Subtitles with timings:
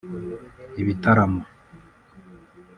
[0.81, 1.41] ibitaramo